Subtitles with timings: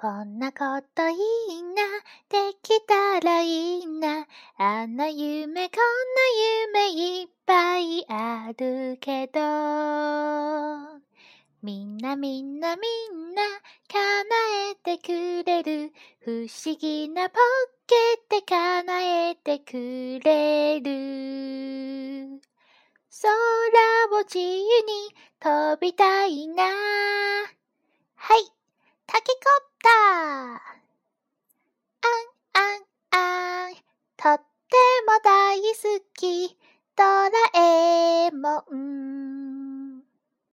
[0.00, 0.56] こんなこ
[0.94, 1.82] といいな、
[2.28, 4.28] できたらいいな。
[4.56, 9.40] あんな夢、こんな夢いっぱいあるけど。
[11.62, 13.42] みんなみんなみんな
[13.88, 15.92] 叶えてくれる。
[16.20, 17.40] 不思議なポッ
[17.88, 17.96] ケ
[18.36, 22.40] って叶えてくれる。
[23.20, 26.62] 空を自由に飛びたいな。
[26.62, 28.44] はい。
[29.08, 29.67] タケコプ。
[36.18, 36.56] き、
[36.96, 38.37] ドラえも。